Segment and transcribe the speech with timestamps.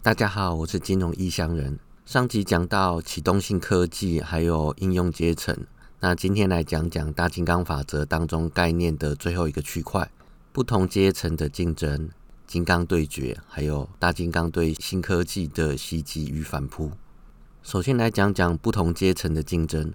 [0.00, 1.76] 大家好，我是金融异乡人。
[2.06, 5.66] 上集讲到启动性科技还有应用阶层，
[5.98, 10.08] 那今天来讲讲大金刚法则当中概念的最后一个区块：
[10.52, 12.08] 不同阶层的竞争、
[12.46, 16.92] 金刚对决，还有大金刚对新科技的袭击与反扑。
[17.64, 19.92] 首先来讲讲不同阶层的竞争。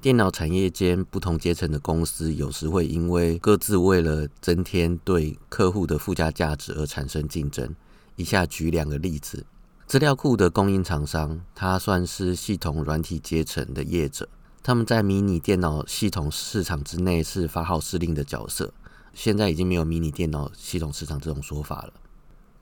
[0.00, 7.74] 电脑产业间不同阶层的公司，有时会因为各自为了增添对客户的附加价值而产生竞争。
[8.18, 9.46] 以下举两个例子：
[9.86, 14.28] 资料库的供应厂商，它算是系统软体阶层的业者，
[14.62, 18.74] 他们在迷你电脑系统市场之内是发号施令的角色。
[19.14, 21.92] 现在已经没有迷你电脑系统市场这种说法了。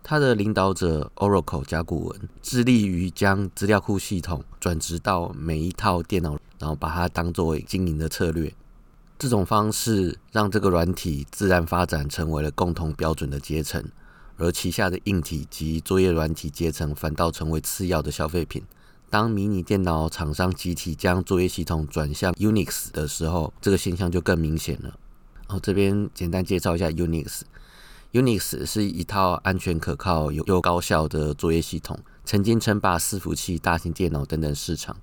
[0.02, 6.38] 他的领导者 Oracle 甲骨文致力于将资料库系统转植到每一套电脑。
[6.58, 8.50] 然后把它当作为经营的策略，
[9.18, 13.84] 这种方式让这个软体自然发展成为了共同标准的阶层，
[14.38, 18.62] 而旗下的硬体及作业软体阶层反倒成为次要的消费品。
[19.08, 24.98] 当迷你电脑厂商集体将作业系统转向 Unix 的时候，这个现象就更明显了。
[25.46, 27.42] 哦，这边简单介绍一下 Unix。
[28.12, 34.96] Unix 是一套安全可靠又又高效的作业系统，曾经称霸伺服器、大型电脑等等市场。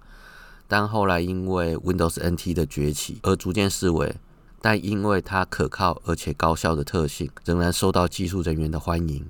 [0.67, 4.15] 但后来因为 Windows NT 的崛起而逐渐式微，
[4.63, 9.25] 但因为它可靠而且高效的特性，仍然受到技术人员的欢迎。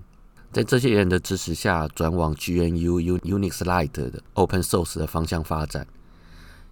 [0.51, 5.87] 在这些人的支持下，转往 GNU Unix Lite 的 Open Source 的方向发展。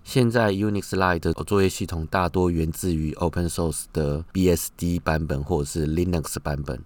[0.04, 6.84] 现在 Unix Lite 作业系统大多源自于 Open Source 的 BSD 版本或者是 Linux 版本。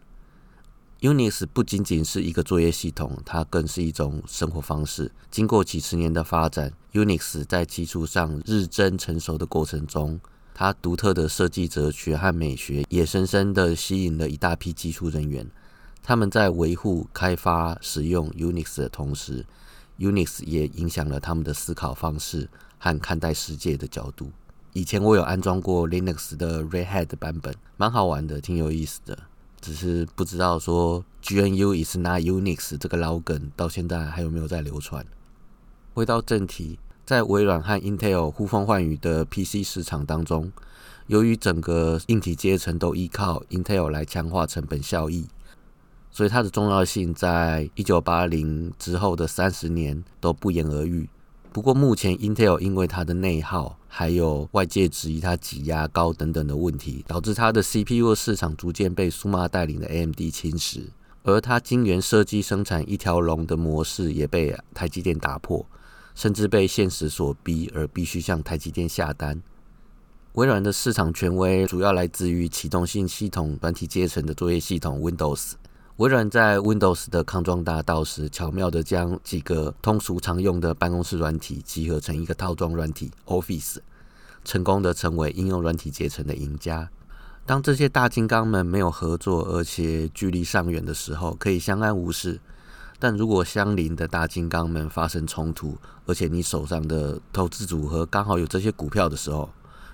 [1.02, 5.12] Unix 不仅仅是一个作业系统，它更是一种生活方式。
[5.30, 10.18] 经过几十年的发展，Unix 在技术上日臻成熟的过程中，
[10.58, 15.46] 它独特的设计哲学和美学也深深的吸引了一大批技术人员。
[16.02, 19.46] 他们在维护、开发、使用 Unix 的同时
[20.00, 22.48] ，Unix 也影响了他们的思考方式
[22.80, 24.32] 和看待世界的角度。
[24.72, 29.18] 以前我有安装过 Linux 的 Red Hat 版本，蛮好玩的，挺有意思的。
[29.60, 35.06] 只是不知道说 GNU is not Unix 这个老梗到现在还有没有在流传？
[35.94, 40.52] 回到正题，在微软和 Intel 呼风唤雨的 PC 市场当中，
[41.06, 45.28] 由于整个硬体阶层都依靠 Intel 来强化成本效益，
[46.10, 51.08] 所以它的重要性在一九八零之后的三十年都不言而喻。
[51.54, 60.88] 不过目前 Intel 因为它的内耗，还有外界质疑它挤压高等等的问题，导致它的 CPU 市场逐渐被苏妈带领的 AMD 侵蚀，
[61.22, 65.64] 而它晶圆设计生产一条龙的模式也被台积电打破，
[66.16, 69.40] 甚至被现实所逼而必须向台积电下单。
[70.34, 75.54] 微软的市场权威主要来自于启动性系统软体阶层的作业系统 Windows。
[75.98, 83.78] 微软在 Windows 的康庄大道时，巧妙地将几个通俗常用的办公室软体集合成一个套装软体 Office，
[84.44, 86.90] 成功的成为应用软体阶层的赢家。
[87.46, 92.40] 当这些大金刚们没有合作，而且距离尚远的时候，可以相安无事；
[93.06, 95.78] 但如果相邻的大金刚们发生冲突，
[96.08, 99.48] 而且你手上的投资组合刚好有这些股票的时候，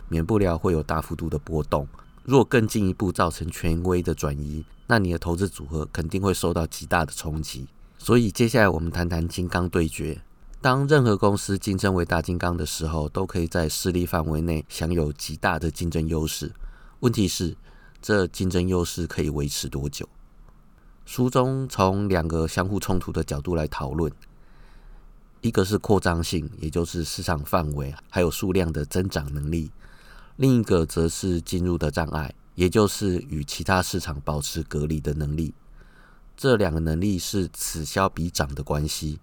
[0.07, 1.85] 免不了会有大幅度的波动。
[2.23, 7.67] 若更进一步造成权威的转移，那你的投资组合肯定会受到极大的冲击。
[7.97, 10.21] 所以，接下来我们谈谈金刚对决。
[10.61, 16.53] 当任何公司竞争为大金刚的时候，都可以在势力范围内享有极大的竞争优势。
[17.01, 17.57] 问题是，
[18.01, 20.07] 这竞争优势可以维持多久？
[21.13, 24.09] 书中从两个相互冲突的角度来讨论：
[25.41, 29.69] 一个是扩张性，也就是市场范围还有数量的增长能力。
[30.37, 35.53] 另一个则是进入的障碍，也就是与其他市场保持隔离的能力。
[36.37, 39.19] 这两个能力是此消彼长的关系。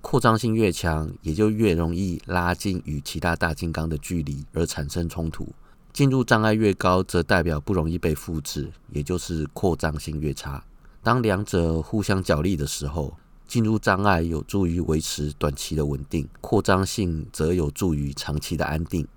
[0.00, 5.46] 扩张性越强，也就越容易拉近与其他大金刚的距离，而产生冲突。
[5.92, 10.64] 进入障碍越高，则代表不容易被复制，也就是扩张性越差。
[11.02, 13.16] 当两者互相角力的时候，
[13.48, 19.08] 进入障碍有助于维持短期的稳定，扩张性则有助于长期的安定。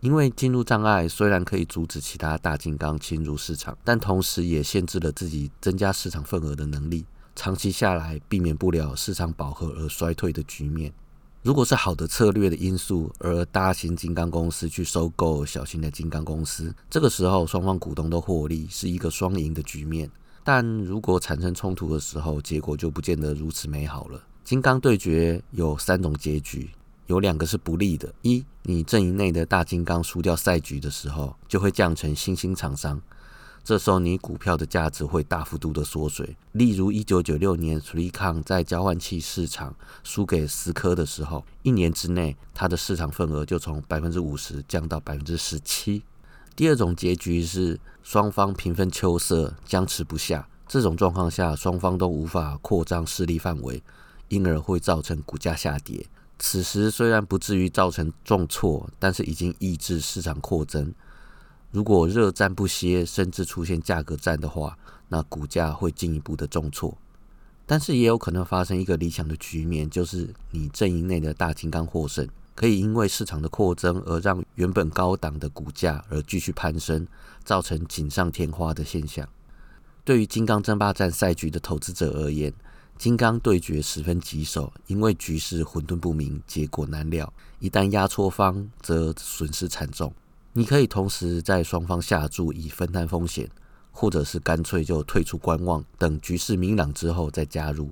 [0.00, 7.04] 因为进入障碍虽然可以阻止其他大金刚侵入市场，但同时也限制了自己增加市场份额的能力。
[7.36, 10.92] 长期下来，避免不了市场饱和而衰退的局面。
[11.42, 20.10] 如果是好的策略的因素，而大型金刚公司去收购小型的金刚公司，这个时候双方股东都获利，是一个双赢的局面。
[20.50, 24.18] 但如果产生冲突的时候，结果就不见得如此美好了。
[24.42, 26.70] 金刚对决有三种结局。
[27.04, 32.98] 有两个是不利的：一，你阵营内的大金刚输掉赛局的时候，就会降成新兴厂商，
[33.62, 36.34] 这时候你股票的价值会大幅度的缩水。
[36.52, 46.02] 例如，一九九六年 s r i c o n 在交换器市场输给思科的时候，一年之内它的市场份额就从百分之五十降到百分之十七。
[46.58, 50.48] 第二种结局是双方平分秋色，僵持不下。
[50.66, 53.80] 这种状况下，双方都无法扩张势力范围，
[54.26, 56.04] 因而会造成股价下跌。
[56.40, 60.92] 此时虽然不至于造成重挫，但是已经抑制市场扩增。
[61.70, 64.76] 如果热战不歇，甚至出现价格战的话，
[65.10, 66.98] 那股价会进一步的重挫。
[67.66, 72.28] 但是也有可能发生一个理想的局面，就是你阵营内的大金刚获胜，
[72.58, 77.06] 可以因为市场的扩增而让原本高档的股价而继续攀升，
[77.44, 79.28] 造成锦上添花的现象。
[80.04, 82.52] 对于金刚争霸战赛局的投资者而言，
[82.98, 87.32] 金刚对决十分棘手，因为局势混沌不明，结果难料。
[87.60, 90.12] 一旦压错方，则损失惨重。
[90.52, 93.48] 你可以同时在双方下注以分担风险，
[93.92, 97.88] 或者是干脆就退出观望，等局势明朗之后再加入。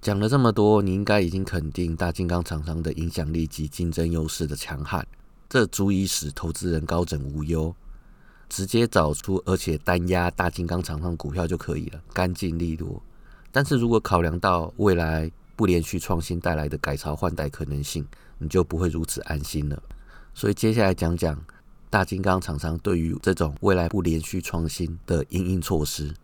[0.00, 5.06] 讲了这么多，你应该已经肯定大金刚厂商的影响力及竞争优势的强悍，
[5.46, 7.74] 这足以使投资人高枕无忧，
[8.48, 13.02] 直接找出而且单压大金刚厂商股票就可以了，干净利落。
[13.52, 18.06] 但是如果考量到未来不连续创新带来的改朝换代可能性，
[18.38, 19.82] 你就不会如此安心了。
[20.32, 21.38] 所以接下来讲讲。
[21.90, 26.14] 大金刚厂商对于这种未来不连续创新的应应措施，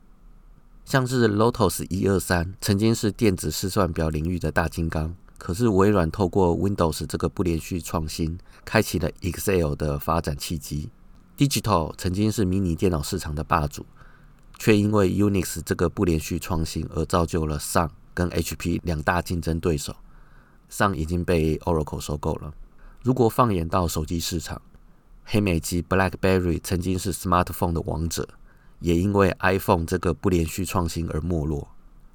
[0.86, 10.90] 像是 Lotus 一二三曾经是电子试算表领域的大金刚，可是微软透过 Windows 这个不连续创新，开启了 Excel 的发展契机。
[11.36, 13.84] Digital 曾经是迷你电脑市场的霸主，
[14.60, 19.96] 却因为 Unix 这个不连续创新而造就了 Sun 跟 HP 两大竞争对手。
[20.70, 22.54] Sun 已经被 Oracle 收购了。
[23.02, 24.62] 如果放眼到手机市场，
[25.24, 28.28] 黑莓机 BlackBerry 曾经是 smartphone 的王者，
[28.80, 31.68] 也因为 iPhone 这个不连续创新而没落。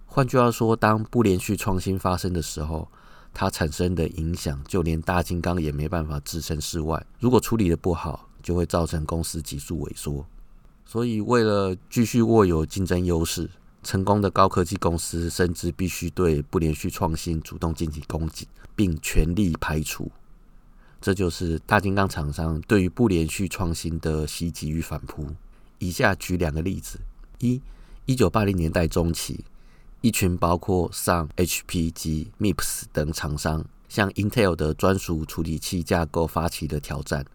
[0.06, 2.88] 换句话说，当不连续创新发生的时候，
[3.34, 7.06] 它产生的影响，就连大金刚也没办法置身事外。
[7.20, 10.26] 如果处理的不好，就会造成公司急速萎缩。
[10.86, 13.50] 所以，为了继续握有竞争优势，
[13.84, 20.12] 成功的高科技公司甚至必须对不连续创新主动进行攻击，并全力排除。
[21.00, 25.26] 这就是大金刚厂商对于不连续创新的袭击与反扑。
[25.82, 27.00] 以下举两个例子：
[27.40, 27.60] 一，
[28.06, 29.44] 一九八零年代中期，
[30.02, 37.26] 一群包括上 HP 及 MIPS 等厂商向 Intel 的专属处理器架构发起的挑战。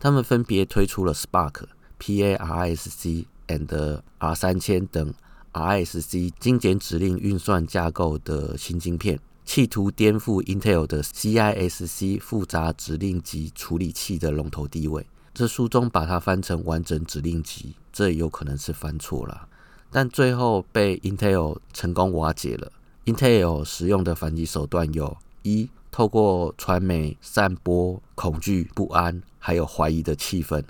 [0.00, 1.62] 他们分别推出了 Spark、
[2.00, 5.14] PARSC and R 三千等
[5.52, 9.20] RSC 精简指令运算架构的新晶片。
[9.44, 15.06] 企图颠覆 Intel 的 CISC 复杂指令集处理器的龙头地位。
[15.32, 19.48] 这书中把它翻成完整指令集，这有可能是翻错了，
[19.90, 22.72] 但最后被 Intel 成功瓦解了。
[23.06, 30.62] Intel 使用的反击手段有：一、透过传媒散播恐惧、不安还有怀疑的气氛；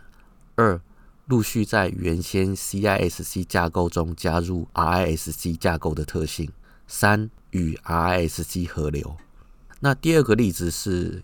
[0.55, 0.81] 二、
[1.27, 6.49] 陆续在原先 CISC 架构中加入 RISC 架构的特性；
[6.87, 7.31] 三。
[7.53, 9.17] 与 RISC 合流。
[9.81, 11.21] 那第二个例子是，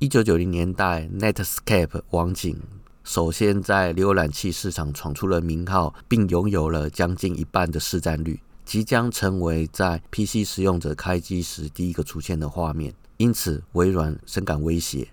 [0.00, 2.56] 一九九零年代，Netscape 网景
[3.02, 12.94] 首先在浏览器市场闯出了名号，并拥有了将近一半的市占率，即将成为在 PC 使用者开机时第一个出现的画面。
[13.16, 15.08] 因此，微软深感威胁。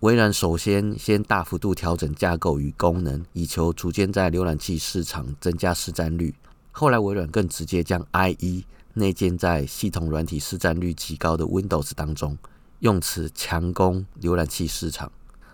[0.00, 6.32] 微软首先先大幅度调整架构与功能，以求逐渐在浏览器市场增加市占率。
[6.70, 8.62] 后来，微软更直接将 IE
[8.94, 12.38] 内建在系统软体市占率极高的 Windows 当中，
[12.82, 15.10] 用此强攻浏览器市场。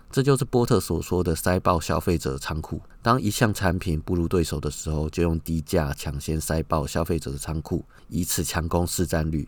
[0.09, 2.81] 这就是波特所说的“塞爆消费者仓库”。
[3.03, 9.47] 当一项产品不如对手的时候，就用低价抢先塞爆消费者的仓库，以此强攻市占率。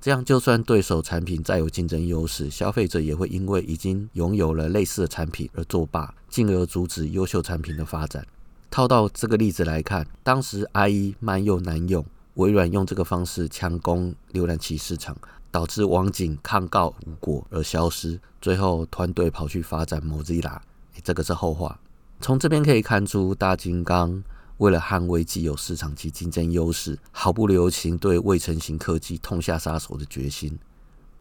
[0.00, 8.26] 这样，就算对手产品再有竞争优势，消费者也会因为已经拥有了类似的产品而作罢，进而阻止优秀产品的发展。
[8.70, 12.02] 套到这个例子来看，当时 IE 慢又难用。
[12.36, 15.14] 微软用这个方式强攻浏览器市场，
[15.52, 18.18] 导致网景抗告无果而消失。
[18.40, 20.58] 最后团队跑去发展 Mozilla，
[21.04, 21.78] 这个是后话。
[22.20, 24.20] 从这边可以看出，大金刚
[24.56, 30.58] 为了捍卫既有市场及竞争优势，毫不留情对未成型科技痛下杀手的决心。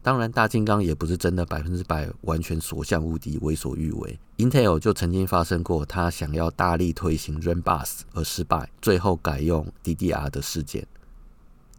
[0.03, 4.19] 当然，大金刚也不是真的百分之百完全所向无敌、为所欲为。
[4.37, 10.87] Intel 就曾经发生过他想要大力推行 Run Bus 而失败，最后改用 DDR 的事件。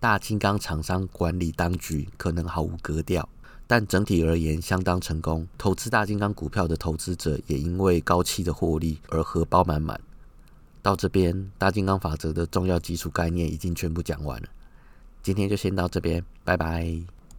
[0.03, 3.29] 大金刚厂商管理当局可能毫无格调，
[3.69, 5.47] 但整体而言相当成功。
[5.57, 10.01] 投资大金刚股票的投资者也因为高期的获利而荷包满满。
[10.83, 14.49] 到这边，大金刚法则的重要基础概念已经全部讲完了。
[15.23, 17.01] 今天就先到这边，拜拜。